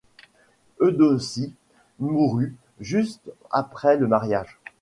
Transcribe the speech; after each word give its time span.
Eudocie 0.79 1.53
mourut 1.99 2.55
juste 2.79 3.29
après 3.51 3.97
le 3.97 4.07
mariage. 4.07 4.57